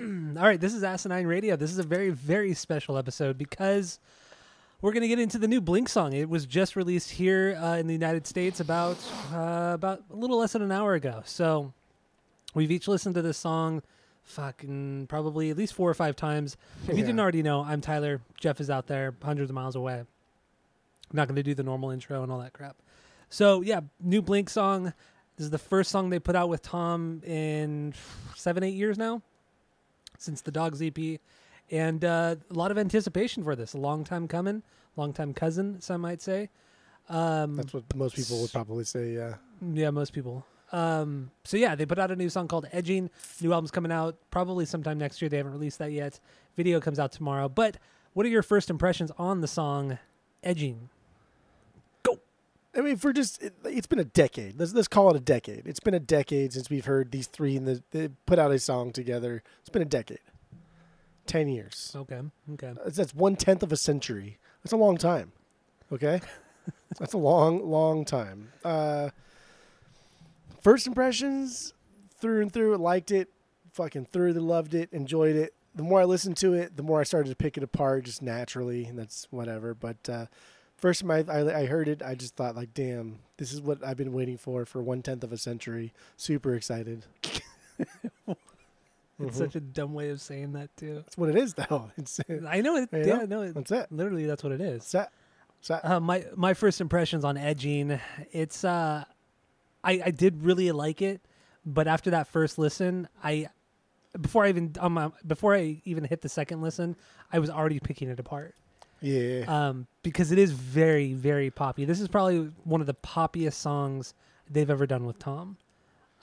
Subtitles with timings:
[0.36, 1.56] All right, this is Asinine Radio.
[1.56, 3.98] This is a very, very special episode because
[4.80, 6.12] we're going to get into the new Blink song.
[6.14, 8.96] It was just released here uh, in the United States about
[9.32, 11.22] uh, about a little less than an hour ago.
[11.26, 11.72] So
[12.54, 13.82] we've each listened to this song
[14.22, 16.56] fucking probably at least four or five times.
[16.84, 17.00] If you Yeah.
[17.06, 18.20] didn't already know, I'm Tyler.
[18.40, 19.98] Jeff is out there, hundreds of miles away.
[19.98, 20.06] I'm
[21.12, 22.76] not going to do the normal intro and all that crap.
[23.28, 24.94] So yeah, new Blink song.
[25.36, 27.92] This is the first song they put out with Tom in
[28.36, 29.22] seven, eight years now,
[30.20, 31.18] since the Dogs EP,
[31.70, 33.74] and uh, a lot of anticipation for this.
[33.74, 34.62] A long time coming,
[34.96, 36.50] long time cousin, some might say.
[37.08, 39.12] Um, That's what most people would probably say.
[39.12, 39.36] Yeah.
[39.60, 40.46] yeah, most people.
[40.72, 43.10] Um, so yeah, they put out a new song called Edging.
[43.40, 45.28] New album's coming out probably sometime next year.
[45.28, 46.20] They haven't released that yet.
[46.56, 47.48] Video comes out tomorrow.
[47.48, 47.78] But
[48.12, 49.98] what are your first impressions on the song
[50.44, 50.88] Edging?
[52.76, 54.58] I mean, for just it, it's been a decade.
[54.58, 55.66] Let's let's call it a decade.
[55.66, 58.58] It's been a decade since we've heard these three and the they put out a
[58.58, 59.42] song together.
[59.60, 60.20] It's been a decade.
[61.26, 61.92] Ten years.
[61.96, 62.20] Okay,
[62.54, 62.72] okay.
[62.84, 64.38] That's, that's one tenth of a century.
[64.62, 65.32] That's a long time.
[65.92, 66.20] Okay,
[66.98, 68.52] that's a long, long time.
[68.64, 69.10] Uh,
[70.62, 71.74] first impressions,
[72.20, 73.28] through and through, liked it.
[73.72, 74.92] Fucking thoroughly loved it.
[74.92, 75.54] Enjoyed it.
[75.74, 78.22] The more I listened to it, the more I started to pick it apart, just
[78.22, 79.74] naturally, and that's whatever.
[79.74, 80.26] But uh,
[80.80, 83.84] first time I, I, I heard it, I just thought like, damn, this is what
[83.84, 85.92] I've been waiting for for one tenth of a century.
[86.16, 87.04] Super excited.
[89.22, 89.38] It's Mhm.
[89.38, 90.94] such a dumb way of saying that too.
[90.94, 91.90] That's what it is, though.
[91.98, 92.88] It's, I know it.
[92.90, 93.26] Yeah, know?
[93.26, 93.92] no, it, that's it.
[93.92, 94.76] literally that's what it is.
[94.82, 95.12] It's that.
[95.58, 95.84] It's that.
[95.84, 98.00] Uh, my my first impressions on Edging,
[98.32, 99.04] it's uh,
[99.84, 101.20] I I did really like it,
[101.66, 103.48] but after that first listen, I
[104.18, 106.96] before I even um uh, before I even hit the second listen,
[107.30, 108.54] I was already picking it apart.
[109.00, 109.44] Yeah.
[109.46, 111.84] Um, because it is very very poppy.
[111.84, 114.14] This is probably one of the poppiest songs
[114.50, 115.56] they've ever done with Tom.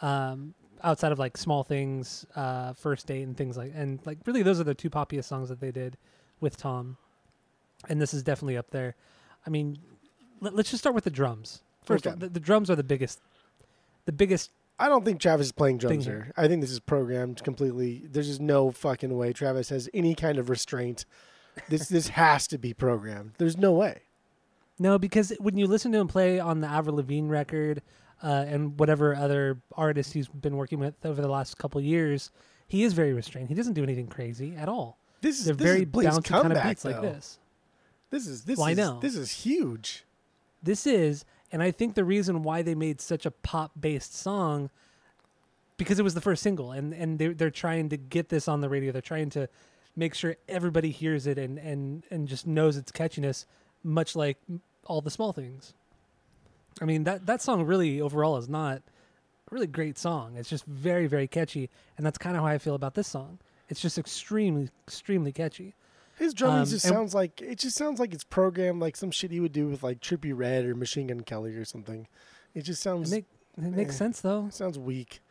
[0.01, 4.43] Um, outside of like small things, uh, first date and things like, and like really
[4.43, 5.97] those are the two poppiest songs that they did
[6.39, 6.97] with Tom.
[7.89, 8.95] And this is definitely up there.
[9.45, 9.77] I mean,
[10.39, 11.61] let, us just start with the drums.
[11.83, 12.15] First, Okay.
[12.17, 13.21] the, the drums are the biggest,
[14.05, 14.51] the biggest.
[14.79, 16.31] I don't think Travis is playing drums here.
[16.37, 18.03] I think this is programmed completely.
[18.05, 21.05] There's just no fucking way Travis has any kind of restraint.
[21.69, 23.33] This this has to be programmed.
[23.37, 24.01] There's no way.
[24.79, 27.81] No, because when you listen to him play on the Avril Lavigne record,
[28.23, 32.31] uh, and whatever other artists he's been working with over the last couple years,
[32.67, 33.49] he is very restrained.
[33.49, 34.99] He doesn't do anything crazy at all.
[35.21, 37.39] This is They're this very is bouncy kind of beats like this.
[38.09, 38.99] This is this Well, I is know.
[38.99, 40.05] this is huge.
[40.61, 44.69] This is, and I think the reason why they made such a pop-based song,
[45.77, 48.61] because it was the first single, and and they're they're trying to get this on
[48.61, 48.91] the radio.
[48.91, 49.49] They're trying to
[49.97, 53.45] make sure everybody hears it and and and just knows its catchiness,
[53.83, 54.37] much like
[54.85, 55.73] all the small things.
[56.79, 58.81] I mean that that song really overall is not a
[59.55, 60.35] really great song.
[60.37, 63.39] It's just very very catchy, and that's kind of how I feel about this song.
[63.67, 65.73] It's just extremely extremely catchy.
[66.17, 69.31] His drumming Um, just sounds like it just sounds like it's programmed like some shit
[69.31, 72.07] he would do with like Trippie Redd or Machine Gun Kelly or something.
[72.55, 73.25] It just It, sounds make,
[73.57, 73.97] it makes eh.
[73.97, 74.47] sense though.
[74.51, 75.21] sounds weak.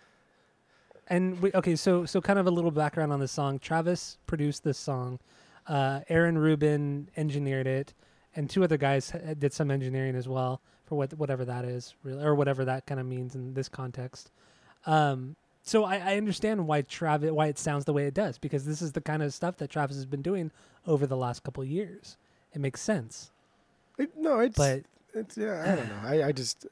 [1.08, 3.58] And we, okay, so so kind of a little background on this song.
[3.58, 5.18] Travis produced this song.
[5.66, 7.92] Uh, Aaron Rubin engineered it,
[8.34, 11.94] and two other guys ha- did some engineering as well for what whatever that is,
[12.02, 14.30] really, or whatever that kind of means in this context.
[14.86, 18.64] Um, so I, I understand why Travis why it sounds the way it does because
[18.64, 20.52] this is the kind of stuff that Travis has been doing
[20.86, 22.16] over the last couple of years.
[22.54, 23.32] It makes sense,
[23.98, 25.62] It, no, it's but it's yeah.
[25.66, 26.00] I don't know.
[26.04, 26.66] I, I just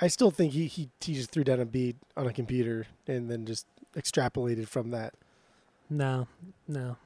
[0.00, 3.30] I still think he, he he just threw down a beat on a computer and
[3.30, 5.14] then just extrapolated from that.
[5.88, 6.28] No,
[6.68, 6.96] no,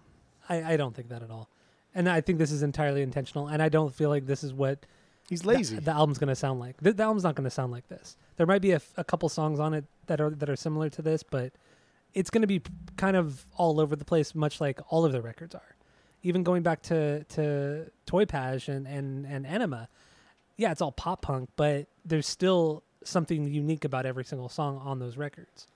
[0.49, 1.49] I, I don't think that at all.
[1.95, 3.49] And I think this is entirely intentional.
[3.49, 4.87] And I don't feel like this is what
[5.31, 5.79] He's lazy.
[5.79, 6.77] The, album's going to sound like.
[6.79, 8.17] The, the album's not going to sound like this.
[8.37, 11.03] There might be a, a couple songs on it that are that are similar to
[11.03, 11.53] this, but
[12.15, 12.63] it's going to be
[12.97, 15.77] kind of all over the place, much like all of the records are.
[16.25, 19.89] Even going back to to TOYPAJ and and and Enema,
[20.61, 24.99] yeah, it's all pop punk, but there's still something unique about every single song on
[24.99, 25.67] those records.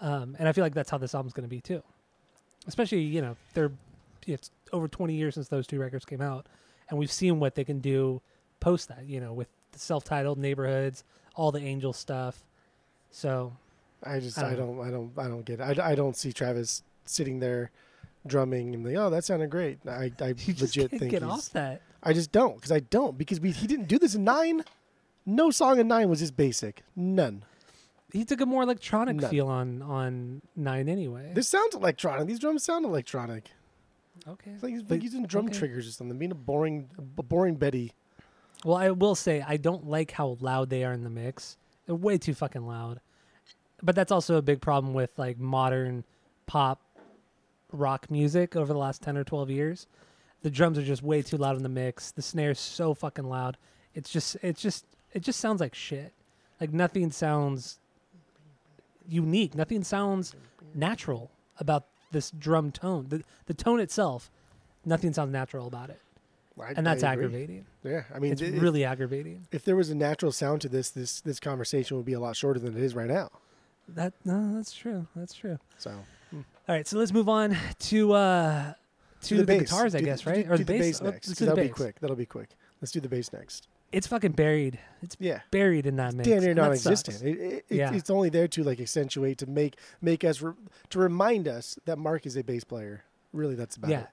[0.00, 1.82] Um, and I feel like that's how this album's going to be too.
[2.68, 3.72] Especially, you know, they're
[4.24, 6.46] it's over 20 years since those two records came out,
[6.88, 8.22] and we've seen what they can do
[8.60, 9.04] post that.
[9.04, 11.02] You know, with the self-titled neighborhoods,
[11.34, 12.44] all the Angel stuff.
[13.10, 13.52] So
[14.04, 15.80] I just I I don't don't I don't I don't get it.
[15.80, 17.72] I, I don't see Travis sitting there
[18.28, 19.80] drumming and like oh that sounded great.
[19.88, 21.82] I I legit can't think get he's, off that.
[22.04, 24.62] I just don't because I don't because we he didn't do this in nine.
[25.26, 26.82] No song in nine was this basic.
[26.94, 27.44] None.
[28.12, 29.30] He took a more electronic None.
[29.30, 31.32] feel on on nine anyway.
[31.34, 32.26] This sounds electronic.
[32.26, 33.50] These drums sound electronic.
[34.28, 34.50] okay.
[34.52, 35.58] It's like he's But- using drum okay.
[35.58, 36.18] triggers or something.
[36.18, 37.92] Being a boring a boring Betty.
[38.64, 41.56] Well, I will say I don't like how loud they are in the mix.
[41.86, 43.00] They're way too fucking loud.
[43.82, 46.04] But that's also a big problem with like modern
[46.46, 46.80] pop
[47.72, 49.86] rock music over the last 10 or 12 years.
[50.44, 52.10] The drums are just way too loud in the mix.
[52.10, 53.56] The snare's so fucking loud.
[53.94, 56.12] It's just it's just it just sounds like shit.
[56.60, 57.78] Like nothing sounds
[59.08, 59.54] unique.
[59.54, 60.34] Nothing sounds
[60.74, 63.06] natural about this drum tone.
[63.08, 64.30] The the tone itself,
[64.84, 66.00] nothing sounds natural about it.
[66.60, 67.64] I- And that's aggravating.
[67.82, 69.46] Yeah, I mean, It's if, really aggravating.
[69.50, 72.36] if there was a natural sound to this, this this conversation would be a lot
[72.36, 73.30] shorter than it is right now.
[73.88, 75.06] That no, that's true.
[75.16, 75.58] That's true.
[75.78, 75.90] So
[76.34, 76.44] All
[76.74, 77.56] right, so let's move on
[77.90, 78.74] to uh
[79.24, 79.60] to Do the, bass.
[79.62, 80.46] guitars, I Do- guess, do- right?
[80.46, 81.00] do or the the bass.
[81.00, 81.26] bass next.
[81.28, 82.00] do the That'll be quick.
[82.00, 82.50] That'll be quick.
[82.80, 83.68] Let's do the bass next.
[83.92, 84.78] It's fucking buried.
[85.02, 85.40] It's Yeah.
[85.52, 86.28] buried in that mix.
[86.28, 87.22] damn near non-existent.
[87.22, 87.92] It, it, Yeah.
[87.94, 90.54] it's, only there to like accentuate to make make us re-
[90.90, 93.04] to remind us that Mark is a bass player.
[93.32, 94.08] Really, that's about Yeah, it.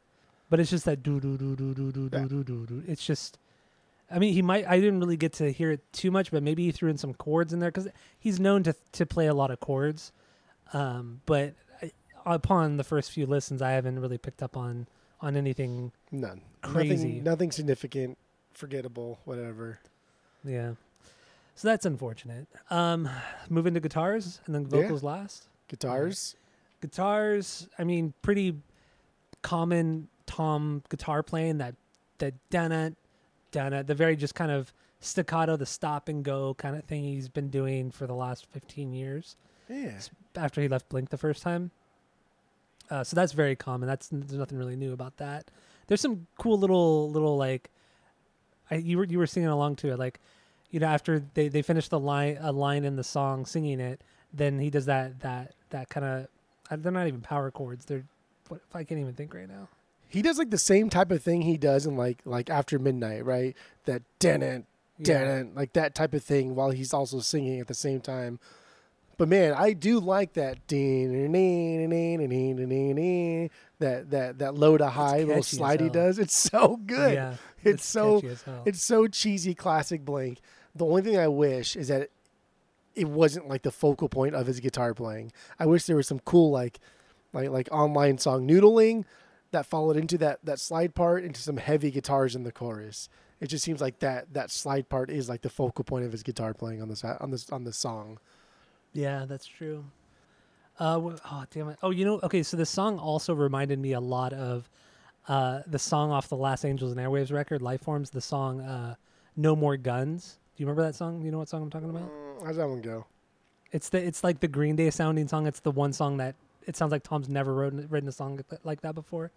[0.50, 2.84] but it's just that do do do do do do do do do do.
[2.88, 3.38] It's just.
[4.14, 4.68] I mean, he might.
[4.68, 7.14] I didn't really get to hear it too much, but maybe he threw in some
[7.14, 7.88] chords in there because
[8.20, 10.12] he's known to to play a lot of chords.
[10.74, 11.92] Um, but I,
[12.26, 14.88] upon the first few listens, I haven't really picked up on
[15.22, 15.92] on anything.
[16.12, 16.42] None.
[16.62, 16.94] Crazy.
[16.96, 18.18] Nothing, nothing significant,
[18.54, 19.80] forgettable, whatever.
[20.44, 20.74] Yeah,
[21.56, 22.48] so that's unfortunate.
[22.70, 23.08] Um,
[23.50, 24.82] moving to guitars and then Yeah.
[24.82, 25.48] vocals last.
[25.68, 26.36] Guitars.
[26.82, 28.58] guitars i mean pretty
[29.44, 31.76] common tom guitar playing that
[32.18, 32.94] that dana
[33.52, 37.30] dana the very just kind of staccato the stop and go kind of thing he's
[37.30, 39.36] been doing for the last 15 years
[39.70, 40.00] Yeah.
[40.36, 41.70] after he left blink the first time
[42.92, 43.88] uh, so that's very common.
[43.88, 45.50] That's there's nothing really new about that.
[45.88, 47.72] There's some cool little little like
[48.70, 50.20] I, you were you were singing along to it like
[50.70, 54.02] you know after they they finish the line a line in the song singing it
[54.34, 56.28] then he does that that that kind of
[56.82, 57.86] they're not even power chords.
[57.86, 58.06] They're
[58.48, 59.68] what I can't even think right now.
[60.08, 63.26] He does like the same type of thing he does in like like after midnight,
[63.26, 63.56] right?
[63.86, 64.66] That didn't
[65.02, 68.40] didn't like that type of thing while he's also singing at the same time.
[69.22, 70.98] But man, I do like that that
[74.10, 76.18] that that low to high little slide he does.
[76.18, 77.14] It's so good.
[77.14, 78.64] yeah It's so as hell.
[78.66, 80.40] It's so cheesy, classic Blink.
[80.74, 82.10] The only thing I wish is that
[82.96, 85.32] it wasn't like the focal point of his guitar playing.
[85.60, 86.80] I wish there was some cool like,
[87.32, 89.06] like like online song noodling
[89.52, 93.08] that followed into that that slide part into some heavy guitars in the chorus.
[93.40, 96.24] It just seems like that that slide part is like the focal point of his
[96.24, 98.18] guitar playing on this on this on this song.
[98.94, 99.86] Yeah, that's true.
[100.80, 101.78] Uh, wh- oh damn it!
[101.84, 102.44] Oh, you know, okay.
[102.44, 104.70] So the song also reminded me a lot of
[105.28, 108.12] uh, the song off the Last Angels and Airwaves record, Lifeforms.
[108.12, 108.96] The song uh,
[109.36, 111.22] "No More Guns." Do you remember that song?
[111.22, 112.10] You know what song I'm talking about?
[112.10, 113.06] Mm, How's that one go?
[113.72, 115.46] It's the it's like the Green Day sounding song.
[115.48, 116.36] It's the one song that
[116.68, 119.32] it sounds like Tom's never wrote, written a song like that- before.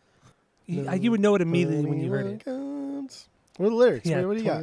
[0.67, 2.45] You, you would know it immediately when you heard it.
[2.45, 3.29] Guns.
[3.59, 4.07] What are the lyrics?
[4.09, 4.63] Yeah, what, what do you got?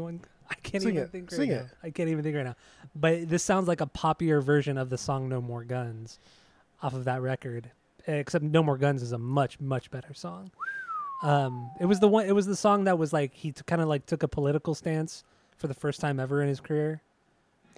[0.53, 1.56] 21 I can't Sing even it, think right sing now.
[1.57, 1.65] it.
[1.83, 2.56] I can't even think right now.
[2.95, 6.19] But this sounds like a poppier version of the song "No More Guns"
[6.81, 7.71] off of that record.
[8.07, 10.51] Except "No More Guns" is a much much better song.
[11.24, 12.25] Um, it was the one.
[12.25, 14.74] It was the song that was like he t- kind of like took a political
[14.75, 15.24] stance
[15.57, 17.01] for the first time ever in his career.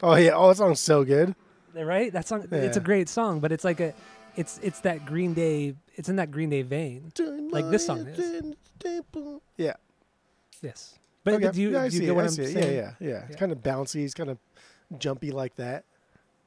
[0.02, 1.36] Oh yeah, oh that song's so good.
[1.76, 2.12] Right?
[2.14, 2.48] That song.
[2.52, 3.94] It's a great song, but it's like a,
[4.36, 5.76] it's it's that Green Day.
[5.96, 7.12] It's in that Green Day vein.
[7.52, 8.54] Like this song is.
[9.58, 9.74] Yeah.
[10.62, 10.96] Yes.
[11.24, 11.46] But, okay.
[11.46, 12.12] but do you, yeah, do you see get it.
[12.16, 12.58] what I I'm saying?
[12.58, 13.20] Yeah, yeah, yeah.
[13.24, 13.36] It's Yeah.
[13.38, 14.04] kind of bouncy.
[14.04, 14.38] It's kind of
[14.98, 15.86] jumpy like that.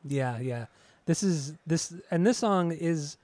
[0.04, 0.66] Yeah, yeah.
[1.06, 3.16] This is this and this song is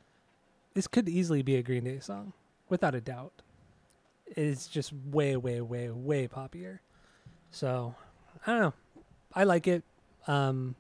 [0.75, 2.33] this could easily be a Green Day song,
[2.69, 3.33] without a doubt.
[4.35, 6.79] It's just way, way, way, way poppier.
[7.51, 7.95] So
[8.47, 8.73] I don't know.
[9.35, 9.83] I like it.
[10.27, 10.75] Um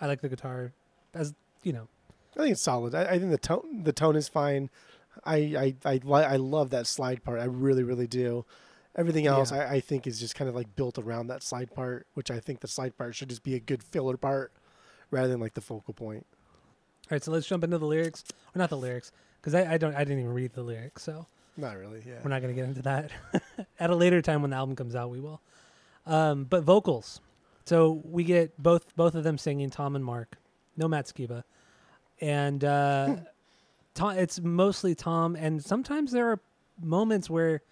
[0.00, 0.72] I like the guitar.
[1.14, 1.88] As you know.
[2.36, 2.94] I think it's solid.
[2.94, 4.68] I, I think the tone the tone is fine.
[5.24, 7.40] I I I, li- I love that slide part.
[7.40, 8.44] I really really do.
[8.96, 9.58] Everything else Yeah.
[9.70, 12.40] I, I think is just kind of like built around that side part, which I
[12.40, 14.52] think the side part should just be a good filler part
[15.10, 16.26] rather than like the focal point.
[17.04, 18.24] All right, so let's jump into the lyrics.
[18.54, 21.26] Or not the lyrics, because I, I don't I didn't even read the lyrics, so
[21.56, 22.02] Not really.
[22.06, 22.20] Yeah.
[22.22, 23.10] we're not gonna get into that.
[23.80, 25.40] At a later time when the album comes out, we will.
[26.06, 27.20] Um, but vocals.
[27.64, 30.36] So we get both both of them singing, Tom and Mark.
[30.76, 31.44] No Matt Skiba.
[32.20, 33.16] And uh,
[33.94, 36.40] Tom, it's mostly Tom, and sometimes there are
[36.80, 37.62] moments where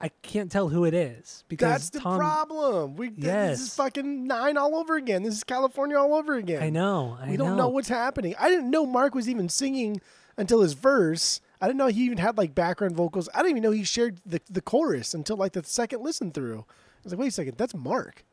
[0.00, 2.18] I can't tell who it is because That's the Tom.
[2.18, 2.96] problem.
[2.96, 3.58] We yes.
[3.58, 5.22] this is fucking nine all over again.
[5.22, 6.62] This is California all over again.
[6.62, 7.16] I know.
[7.20, 7.68] I we don't know.
[7.68, 8.34] what's happening.
[8.38, 10.00] I didn't know Mark was even singing
[10.36, 11.40] until his verse.
[11.60, 13.30] I didn't know he even had like background vocals.
[13.34, 16.66] I didn't even know he shared the, the chorus until like the second listen through.
[16.68, 18.24] I was like, wait a second, that's Mark.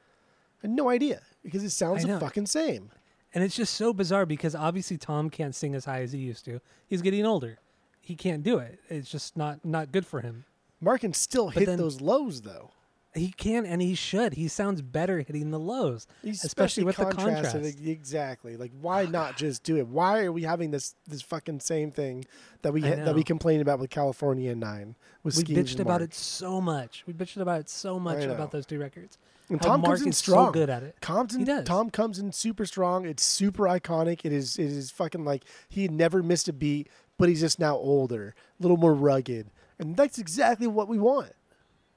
[0.62, 2.91] I had no idea because it sounds the fucking same.
[3.34, 6.43] And it's just so bizarre because obviously Tom can't sing as high as he used
[6.46, 6.60] to.
[6.88, 7.58] He's getting older.
[8.01, 8.79] He can't do it.
[8.89, 10.43] It's just not not good for him.
[10.84, 12.72] Mark can still hit then- those lows though.
[13.16, 14.34] He can and he should.
[14.34, 16.08] He sounds better hitting the lows.
[16.24, 17.56] Especially with the contrast.
[17.56, 18.58] Exactly.
[18.58, 19.88] Like, why not just do it?
[19.88, 22.25] Why are we having this this fucking same thing
[22.63, 24.96] that we ha- that we complained about with California and Nine?
[25.22, 27.04] With We bitched about it so much.
[27.06, 29.20] We bitched about it so much about those two records.
[29.50, 30.48] And Tom Mark comes in strong.
[30.48, 30.96] so good at it.
[31.02, 31.66] Compton, He does.
[31.66, 33.06] Tom comes in super strong.
[33.06, 34.22] It's super iconic.
[34.24, 34.58] It is.
[34.58, 38.34] It is fucking like he had never missed a beat, but he's just now older,
[38.60, 41.32] a little more rugged, and that's exactly what we want.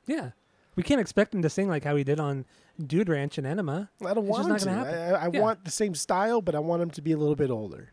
[0.07, 0.31] Yeah.
[0.77, 2.45] We can't expect him to sing like how he did on
[2.85, 3.89] Dude Ranch and Enema.
[4.05, 4.71] I don't It's want him to.
[4.71, 4.95] I, happen.
[4.95, 5.41] I, I Yeah.
[5.41, 7.93] want the same style, but I want him to be a little bit older.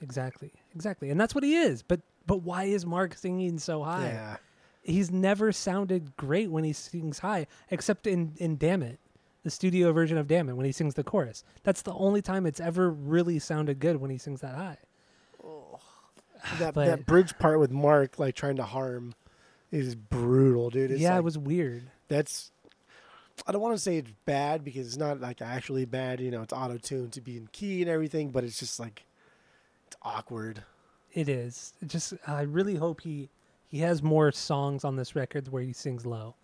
[0.00, 0.52] Exactly.
[0.74, 1.10] Exactly.
[1.10, 1.82] And that's what he is.
[1.82, 4.08] But but why is Mark singing so high?
[4.08, 4.36] Yeah.
[4.82, 8.98] He's never sounded great when he sings high, except in, in Dammit,
[9.42, 11.42] the studio version of Dammit, when he sings the chorus.
[11.62, 14.76] That's the only time it's ever really sounded good when he sings that high.
[16.58, 19.14] That But- that bridge part with Mark like trying to harm
[19.70, 20.90] is brutal, dude.
[20.90, 21.90] It's yeah, like, it was weird.
[22.08, 22.50] that's
[23.46, 26.42] I don't want to say it's bad because it's not like actually bad, you know,
[26.42, 29.04] it's auto tuned to be in key and everything, but it's just like
[29.86, 30.64] it's awkward.
[31.12, 31.72] It is.
[31.80, 33.28] It just I really hope he
[33.66, 36.34] he has more songs on this record where he sings low.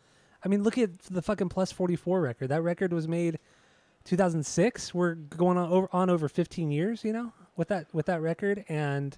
[0.44, 2.48] I mean, look at the fucking plus 44 record.
[2.48, 3.38] That record was made
[4.04, 4.92] 2006.
[4.94, 8.64] We're going on over on over 15 years, you know, with that with that record
[8.68, 9.16] and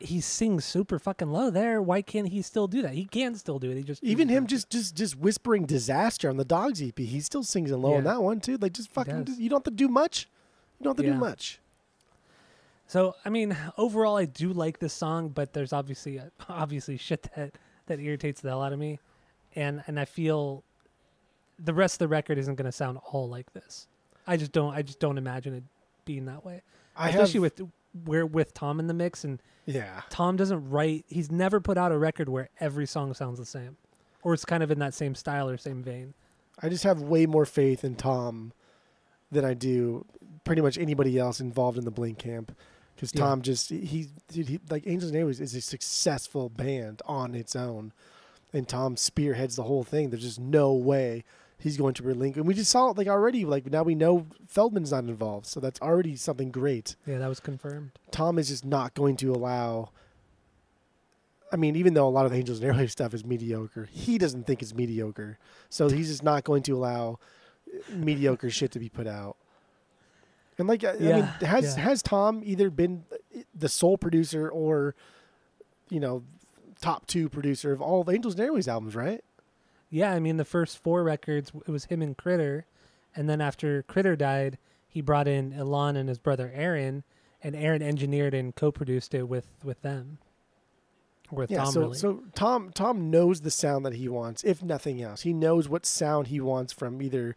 [0.00, 1.80] he sings super fucking low there.
[1.82, 2.92] Why can't he still do that?
[2.92, 3.76] He can still do it.
[3.76, 7.42] He just Even him just just just whispering disaster on the dogs EP, he still
[7.42, 8.56] sings low on that one too.
[8.58, 10.28] Like just fucking you don't have to do much.
[10.78, 11.14] You don't have to Yeah.
[11.14, 11.60] do much.
[12.86, 17.52] So I mean, overall, I do like this song, but there's obviously obviously shit that
[17.86, 18.98] that irritates the hell out of me,
[19.54, 20.64] and and I feel
[21.58, 23.88] the rest of the record isn't going to sound all like this.
[24.26, 24.74] I just don't.
[24.74, 25.64] I just don't imagine it
[26.04, 26.62] being that way,
[26.96, 27.68] I especially have, with
[28.04, 30.02] where with Tom in the mix, and yeah.
[30.10, 31.04] Tom doesn't write.
[31.08, 33.76] He's never put out a record where every song sounds the same,
[34.22, 36.14] or it's kind of in that same style or same vein.
[36.60, 38.52] I just have way more faith in Tom
[39.30, 40.04] than I do
[40.44, 42.56] pretty much anybody else involved in the Blink camp.
[42.94, 43.20] Because Yeah.
[43.20, 47.54] Tom just he, dude, he like Angels and Airwaves is a successful band on its
[47.54, 47.92] own,
[48.52, 50.10] and Tom spearheads the whole thing.
[50.10, 51.24] There's just no way
[51.58, 52.38] he's going to relinquish.
[52.38, 53.44] And we just saw it like already.
[53.44, 56.96] Like now we know Feldmann's not involved, so that's already something great.
[57.06, 57.92] Yeah, that was confirmed.
[58.10, 59.90] Tom is just not going to allow.
[61.50, 64.18] I mean, even though a lot of the Angels and Airwaves stuff is mediocre, he
[64.18, 65.38] doesn't think it's mediocre.
[65.70, 67.18] So he's just not going to allow
[67.90, 69.36] mediocre shit to be put out.
[70.58, 71.82] And like, I- I mean, has yeah.
[71.84, 73.04] has Tom either been
[73.54, 74.94] the sole producer or,
[75.88, 76.22] you know,
[76.80, 79.22] top two producer of all of Angels and Airwaves albums, right?
[79.90, 82.66] Yeah, I mean the first four records it was him and Critter,
[83.16, 87.04] and then after Critter died, he brought in Ilan and his brother Aaron,
[87.42, 90.18] and Aaron engineered and co-produced it with with them.
[91.30, 91.96] With Yeah, Tom so really.
[91.98, 95.22] so Tom Tom knows the sound that he wants, if nothing else.
[95.22, 97.36] He knows what sound he wants from either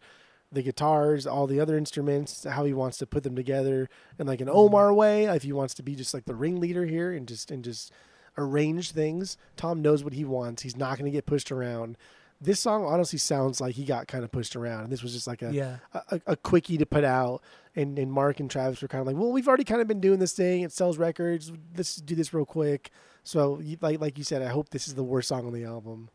[0.50, 4.40] the guitars, all the other instruments, how he wants to put them together in like
[4.40, 4.56] an Mm-hmm.
[4.56, 7.62] Omar way, if he wants to be just like the ringleader here and just and
[7.64, 7.92] just
[8.38, 9.36] arrange things.
[9.56, 10.62] Tom knows what he wants.
[10.62, 11.96] He's not going to get pushed around.
[12.42, 15.28] This song honestly sounds like he got kind of pushed around, and this was just
[15.28, 17.40] like a yeah, a, a quickie to put out.
[17.74, 20.00] And, and Mark and Travis were kind of like, well, we've already kind of been
[20.00, 20.60] doing this thing.
[20.60, 21.52] It sells records.
[21.74, 22.90] Let's do this real quick.
[23.24, 26.10] So, like like you said, I hope this is the worst song on the album.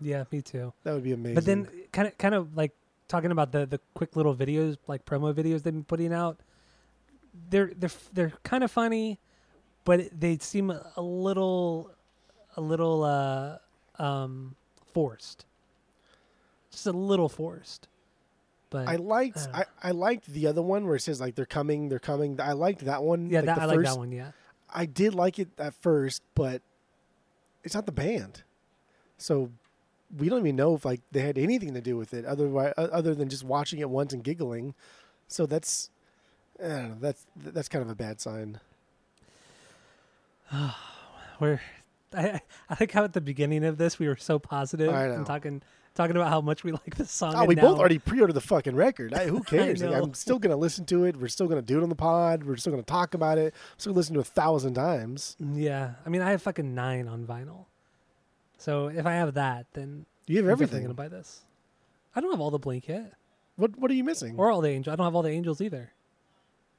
[0.00, 0.72] yeah, me too.
[0.84, 1.34] That would be amazing.
[1.34, 2.72] But then, kind of, kind of like
[3.08, 6.38] talking about the the quick little videos, like promo videos they've been putting out.
[7.50, 9.18] They're they're they're kind of funny,
[9.84, 11.90] but they seem a, a little,
[12.56, 13.58] a little uh,
[14.02, 14.54] um,
[14.94, 15.44] forced.
[16.72, 17.88] Just a little forced.
[18.70, 21.44] But I liked uh, I, I liked the other one where it says like they're
[21.44, 22.40] coming, they're coming.
[22.40, 23.28] I liked that one.
[23.28, 24.12] yeah, like that the I like first- that one.
[24.12, 24.32] Yeah,
[24.72, 26.62] I did like it at first, but
[27.62, 28.42] it's not the band,
[29.18, 29.50] so
[30.16, 33.14] we don't even know if like they had anything to do with it, other other
[33.14, 34.74] than just watching it once and giggling.
[35.28, 35.90] So that's
[36.58, 36.96] I don't know.
[37.00, 38.58] That's that's kind of a bad sign.
[41.40, 41.60] we're.
[42.14, 45.26] I I like how at the beginning of this we were so positive I and
[45.26, 45.62] talking
[45.94, 47.34] talking about how much we like the song.
[47.36, 49.14] Oh, we now- both already pre-ordered the fucking record.
[49.14, 49.82] I, who cares?
[49.82, 50.02] Like.
[50.02, 51.16] I'm still gonna listen to it.
[51.16, 52.44] We're still gonna do it on the pod.
[52.44, 53.54] We're still gonna talk about it.
[53.54, 55.36] I'm still gonna listen to it a thousand times.
[55.40, 57.66] Yeah, I mean, I have fucking nine on vinyl.
[58.58, 60.82] So if I have that, then You have I'm everything.
[60.82, 61.42] gonna buy this.
[62.14, 63.14] I don't have all the Blink yet,
[63.56, 64.36] What What are you missing?
[64.38, 64.92] or all the Angels.
[64.92, 65.92] I don't have all the Angels either.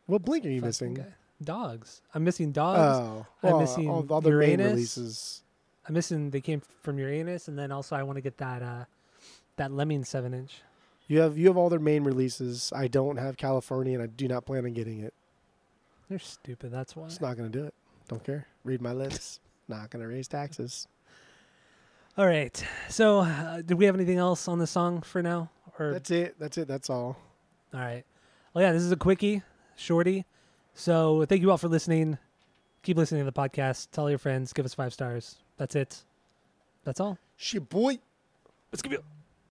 [0.05, 0.93] what blink are you Fucking missing?
[0.95, 1.13] guy.
[1.43, 2.01] Dogs.
[2.13, 2.79] I'm missing dogs.
[2.79, 4.71] Oh, I'm missing all, all the main Uranus.
[4.71, 5.41] releases.
[5.87, 6.29] I'm missing.
[6.29, 8.85] They came from Uranus, and then also I want to get that uh,
[9.57, 10.61] that Lemming seven inch.
[11.07, 12.71] You have you have all their main releases.
[12.75, 15.13] I don't have California, and I do not plan on getting it.
[16.09, 16.71] They're stupid.
[16.71, 17.05] That's why.
[17.05, 17.73] It's not gonna do it.
[18.07, 18.47] Don't care.
[18.63, 19.39] Read my lips.
[19.67, 20.87] not gonna raise taxes.
[22.17, 22.63] All right.
[22.89, 25.49] So, uh, did we have anything else on the song for now?
[25.79, 26.35] Or That's it.
[26.39, 26.67] That's it.
[26.67, 27.17] That's all.
[27.73, 28.03] all right.
[28.53, 29.41] Well, yeah, this is a quickie,
[29.75, 30.25] shorty.
[30.75, 32.19] So, thank you all for listening.
[32.83, 33.87] Keep listening to the podcast.
[33.91, 34.53] Tell your friends.
[34.53, 35.37] Give us five stars.
[35.57, 36.03] That's it.
[36.83, 37.17] That's all.
[37.35, 37.97] Shit, boy.
[38.71, 39.03] Let's give you.